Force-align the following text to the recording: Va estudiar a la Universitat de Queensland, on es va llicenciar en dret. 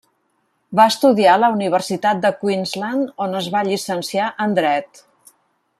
Va 0.79 0.85
estudiar 0.91 1.33
a 1.33 1.41
la 1.43 1.49
Universitat 1.57 2.23
de 2.23 2.33
Queensland, 2.41 3.11
on 3.27 3.41
es 3.43 3.51
va 3.57 3.65
llicenciar 3.69 4.31
en 4.47 4.57
dret. 4.63 5.05